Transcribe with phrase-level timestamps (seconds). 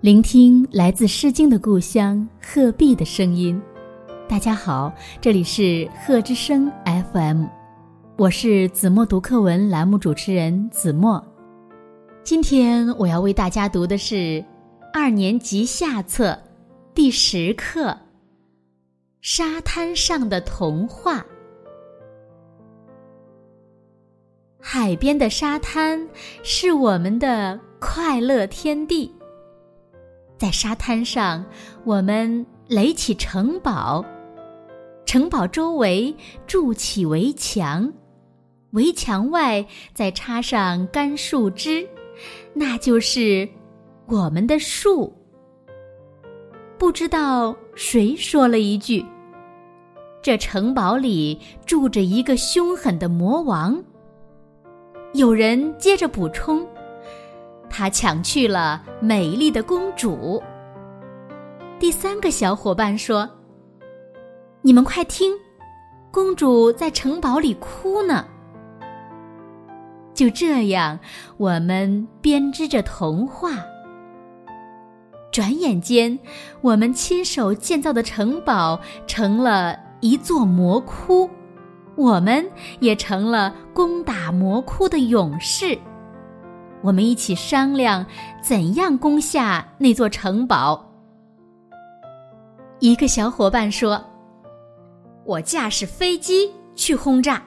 [0.00, 3.60] 聆听来自《诗经》的故乡鹤壁的声音。
[4.26, 4.90] 大家好，
[5.20, 7.44] 这里是鹤之声 FM，
[8.16, 11.22] 我是子墨读课文栏目主持人子墨。
[12.24, 14.42] 今天我要为大家读的是
[14.90, 16.38] 二年级下册
[16.94, 17.88] 第十课
[19.20, 21.18] 《沙滩上的童话》。
[24.58, 26.08] 海边的沙滩
[26.42, 29.12] 是我们的快乐天地。
[30.40, 31.44] 在沙滩上，
[31.84, 34.02] 我们垒起城堡，
[35.04, 37.92] 城堡周围筑起围墙，
[38.70, 39.62] 围墙外
[39.92, 41.86] 再插上干树枝，
[42.54, 43.46] 那就是
[44.06, 45.12] 我们的树。
[46.78, 49.04] 不知道谁说了一句
[50.24, 53.78] ：“这城堡里住着一个凶狠的魔王。”
[55.12, 56.66] 有人接着补充。
[57.70, 60.42] 他抢去了美丽的公主。
[61.78, 63.30] 第三个小伙伴说
[64.60, 65.32] ：“你们快听，
[66.10, 68.26] 公主在城堡里哭呢。”
[70.12, 70.98] 就这样，
[71.38, 73.52] 我们编织着童话。
[75.32, 76.18] 转眼间，
[76.60, 81.30] 我们亲手建造的城堡成了一座魔窟，
[81.94, 82.44] 我们
[82.80, 85.78] 也成了攻打魔窟的勇士。
[86.82, 88.04] 我们一起商量
[88.42, 90.86] 怎样攻下那座城堡。
[92.78, 94.02] 一个小伙伴说
[95.26, 97.42] ：“我驾驶飞机去轰炸。”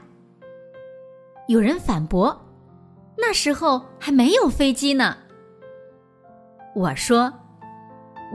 [1.48, 2.40] 有人反驳
[3.18, 5.18] ：“那时候还没有飞机呢。”
[6.76, 7.34] 我说：“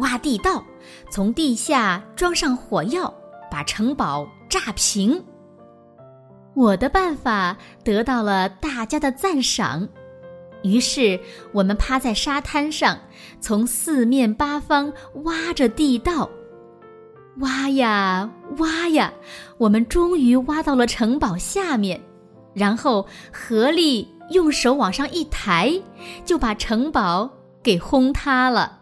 [0.01, 0.63] 挖地道，
[1.11, 3.13] 从地下装上火药，
[3.51, 5.25] 把城堡炸平。”
[6.55, 9.89] 我的办法得到了大家的赞赏。
[10.63, 11.19] 于是，
[11.53, 12.99] 我们趴在沙滩上，
[13.41, 14.93] 从四面八方
[15.25, 16.29] 挖着地道，
[17.39, 19.13] 挖呀挖呀，
[19.57, 22.01] 我们终于挖到了城堡下面，
[22.55, 25.73] 然后合力用手往上一抬，
[26.25, 27.31] 就把城堡
[27.63, 28.77] 给轰塌了。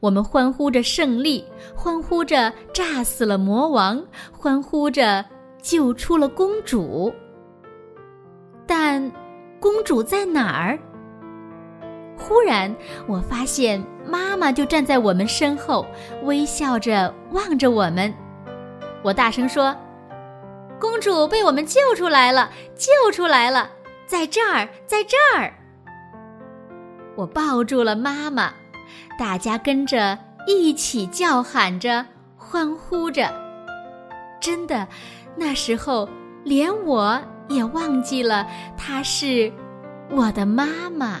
[0.00, 1.44] 我们欢呼着胜利，
[1.74, 5.24] 欢呼着炸死了魔王，欢呼着
[5.62, 7.12] 救出了公主。
[8.66, 9.10] 但，
[9.58, 10.78] 公主在哪儿？
[12.18, 12.74] 忽然，
[13.06, 15.86] 我发现妈妈就站在我们身后，
[16.24, 18.12] 微笑着望着我们。
[19.02, 19.74] 我大声说
[20.80, 23.70] ：“公主被我们救出来了，救出来了，
[24.06, 25.54] 在这儿，在这儿！”
[27.14, 28.52] 我抱住了妈妈，
[29.18, 32.04] 大家跟着一起叫喊着，
[32.36, 33.32] 欢呼着。
[34.40, 34.86] 真的，
[35.36, 36.08] 那时候
[36.44, 38.46] 连我也忘记了
[38.76, 39.52] 她是
[40.10, 41.20] 我的妈妈。